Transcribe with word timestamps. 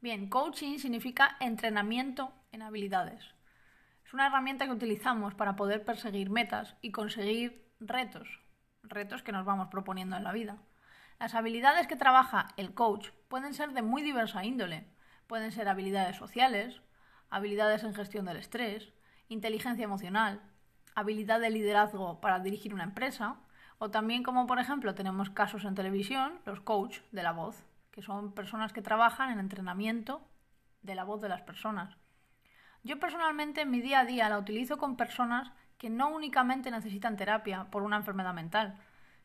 Bien, 0.00 0.28
coaching 0.28 0.78
significa 0.78 1.36
entrenamiento 1.40 2.34
en 2.52 2.62
habilidades. 2.62 3.24
Es 4.04 4.12
una 4.12 4.26
herramienta 4.26 4.66
que 4.66 4.72
utilizamos 4.72 5.34
para 5.34 5.56
poder 5.56 5.84
perseguir 5.84 6.30
metas 6.30 6.76
y 6.82 6.90
conseguir 6.90 7.64
retos, 7.80 8.28
retos 8.82 9.22
que 9.22 9.32
nos 9.32 9.46
vamos 9.46 9.68
proponiendo 9.68 10.16
en 10.16 10.24
la 10.24 10.32
vida. 10.32 10.58
Las 11.18 11.34
habilidades 11.34 11.86
que 11.86 11.96
trabaja 11.96 12.48
el 12.56 12.74
coach 12.74 13.10
pueden 13.28 13.54
ser 13.54 13.72
de 13.72 13.82
muy 13.82 14.02
diversa 14.02 14.44
índole. 14.44 14.86
Pueden 15.26 15.52
ser 15.52 15.68
habilidades 15.68 16.16
sociales, 16.16 16.82
habilidades 17.30 17.82
en 17.84 17.94
gestión 17.94 18.26
del 18.26 18.36
estrés, 18.36 18.92
inteligencia 19.28 19.84
emocional, 19.84 20.42
habilidad 20.94 21.40
de 21.40 21.50
liderazgo 21.50 22.20
para 22.20 22.40
dirigir 22.40 22.74
una 22.74 22.84
empresa, 22.84 23.36
o 23.78 23.90
también 23.90 24.22
como 24.22 24.46
por 24.46 24.58
ejemplo 24.58 24.94
tenemos 24.94 25.30
casos 25.30 25.64
en 25.64 25.74
televisión, 25.74 26.38
los 26.44 26.60
coach 26.60 26.98
de 27.12 27.22
la 27.22 27.32
voz, 27.32 27.64
que 27.90 28.02
son 28.02 28.32
personas 28.32 28.72
que 28.72 28.82
trabajan 28.82 29.30
en 29.30 29.38
entrenamiento 29.38 30.20
de 30.82 30.94
la 30.94 31.04
voz 31.04 31.20
de 31.20 31.28
las 31.28 31.42
personas. 31.42 31.96
Yo 32.82 32.98
personalmente 33.00 33.62
en 33.62 33.70
mi 33.70 33.80
día 33.80 34.00
a 34.00 34.04
día 34.04 34.28
la 34.28 34.38
utilizo 34.38 34.78
con 34.78 34.96
personas 34.96 35.50
que 35.78 35.90
no 35.90 36.08
únicamente 36.08 36.70
necesitan 36.70 37.16
terapia 37.16 37.64
por 37.70 37.82
una 37.82 37.96
enfermedad 37.96 38.32
mental, 38.32 38.78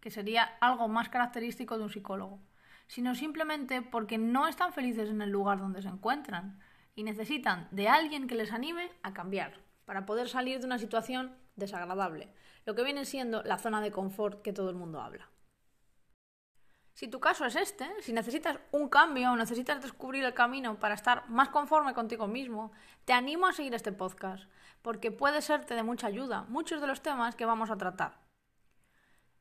que 0.00 0.10
sería 0.10 0.56
algo 0.60 0.88
más 0.88 1.08
característico 1.08 1.78
de 1.78 1.84
un 1.84 1.90
psicólogo, 1.90 2.38
sino 2.86 3.14
simplemente 3.14 3.82
porque 3.82 4.18
no 4.18 4.46
están 4.46 4.72
felices 4.72 5.10
en 5.10 5.22
el 5.22 5.30
lugar 5.30 5.58
donde 5.58 5.82
se 5.82 5.88
encuentran 5.88 6.60
y 6.94 7.02
necesitan 7.02 7.68
de 7.70 7.88
alguien 7.88 8.26
que 8.26 8.36
les 8.36 8.52
anime 8.52 8.90
a 9.02 9.12
cambiar, 9.12 9.54
para 9.86 10.04
poder 10.04 10.28
salir 10.28 10.60
de 10.60 10.66
una 10.66 10.78
situación 10.78 11.34
desagradable, 11.54 12.28
lo 12.66 12.74
que 12.74 12.84
viene 12.84 13.06
siendo 13.06 13.42
la 13.44 13.56
zona 13.56 13.80
de 13.80 13.92
confort 13.92 14.42
que 14.42 14.52
todo 14.52 14.68
el 14.68 14.76
mundo 14.76 15.00
habla. 15.00 15.30
Si 16.92 17.08
tu 17.08 17.20
caso 17.20 17.44
es 17.44 17.56
este, 17.56 17.86
si 18.00 18.12
necesitas 18.12 18.58
un 18.72 18.88
cambio 18.88 19.30
o 19.30 19.36
necesitas 19.36 19.82
descubrir 19.82 20.24
el 20.24 20.32
camino 20.32 20.80
para 20.80 20.94
estar 20.94 21.28
más 21.28 21.50
conforme 21.50 21.92
contigo 21.92 22.26
mismo, 22.26 22.72
te 23.04 23.12
animo 23.12 23.46
a 23.46 23.52
seguir 23.52 23.74
este 23.74 23.92
podcast, 23.92 24.44
porque 24.80 25.10
puede 25.10 25.42
serte 25.42 25.74
de 25.74 25.82
mucha 25.82 26.06
ayuda 26.06 26.46
muchos 26.48 26.80
de 26.80 26.86
los 26.86 27.02
temas 27.02 27.36
que 27.36 27.44
vamos 27.44 27.70
a 27.70 27.76
tratar. 27.76 28.18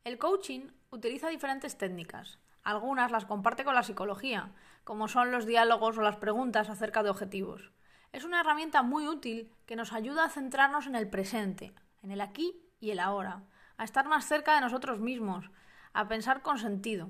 El 0.03 0.17
coaching 0.19 0.67
utiliza 0.91 1.29
diferentes 1.29 1.78
técnicas. 1.78 2.39
Algunas 2.61 3.11
las 3.11 3.25
comparte 3.25 3.63
con 3.63 3.73
la 3.73 3.84
psicología, 3.84 4.51
como 4.84 5.07
son 5.07 5.31
los 5.31 5.45
diálogos 5.45 5.97
o 5.97 6.01
las 6.01 6.17
preguntas 6.17 6.69
acerca 6.69 7.03
de 7.03 7.09
objetivos. 7.09 7.72
Es 8.15 8.23
una 8.23 8.39
herramienta 8.39 8.81
muy 8.81 9.09
útil 9.09 9.51
que 9.65 9.75
nos 9.75 9.91
ayuda 9.91 10.23
a 10.23 10.29
centrarnos 10.29 10.87
en 10.87 10.95
el 10.95 11.09
presente, 11.09 11.73
en 12.01 12.11
el 12.11 12.21
aquí 12.21 12.55
y 12.79 12.91
el 12.91 12.99
ahora, 12.99 13.43
a 13.75 13.83
estar 13.83 14.07
más 14.07 14.23
cerca 14.25 14.55
de 14.55 14.61
nosotros 14.61 15.01
mismos, 15.01 15.51
a 15.91 16.07
pensar 16.07 16.41
con 16.41 16.57
sentido. 16.57 17.09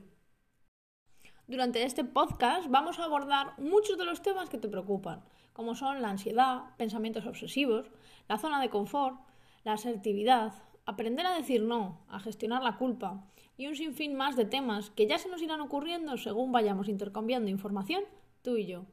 Durante 1.45 1.83
este 1.83 2.05
podcast 2.05 2.71
vamos 2.71 2.97
a 2.97 3.03
abordar 3.03 3.53
muchos 3.59 3.99
de 3.99 4.05
los 4.05 4.23
temas 4.23 4.49
que 4.49 4.57
te 4.57 4.67
preocupan, 4.67 5.23
como 5.53 5.75
son 5.75 6.01
la 6.01 6.09
ansiedad, 6.09 6.75
pensamientos 6.75 7.27
obsesivos, 7.27 7.91
la 8.27 8.39
zona 8.39 8.59
de 8.59 8.71
confort, 8.71 9.19
la 9.63 9.73
asertividad, 9.73 10.53
aprender 10.88 11.27
a 11.27 11.35
decir 11.35 11.61
no, 11.61 12.03
a 12.09 12.19
gestionar 12.19 12.63
la 12.63 12.77
culpa 12.77 13.27
y 13.57 13.67
un 13.67 13.75
sinfín 13.75 14.15
más 14.15 14.35
de 14.35 14.45
temas 14.45 14.89
que 14.89 15.05
ya 15.05 15.19
se 15.19 15.29
nos 15.29 15.44
irán 15.44 15.61
ocurriendo 15.61 16.17
según 16.17 16.51
vayamos 16.51 16.89
intercambiando 16.89 17.51
información 17.51 18.01
tú 18.41 18.57
y 18.57 18.65
yo. 18.65 18.88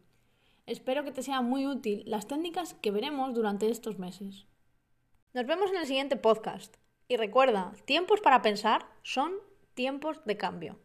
Espero 0.66 1.02
que 1.02 1.10
te 1.10 1.22
sean 1.22 1.44
muy 1.44 1.66
útil 1.66 2.04
las 2.06 2.28
técnicas 2.28 2.74
que 2.74 2.92
veremos 2.92 3.34
durante 3.34 3.68
estos 3.68 3.98
meses. 3.98 4.46
Nos 5.34 5.46
vemos 5.46 5.70
en 5.70 5.78
el 5.78 5.86
siguiente 5.86 6.16
podcast. 6.16 6.76
Y 7.08 7.16
recuerda, 7.16 7.72
tiempos 7.84 8.20
para 8.20 8.42
pensar 8.42 8.86
son 9.02 9.32
tiempos 9.74 10.24
de 10.24 10.36
cambio. 10.36 10.78